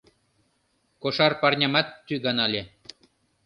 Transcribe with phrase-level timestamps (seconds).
[1.01, 2.61] Кошар парнямат тӱганале.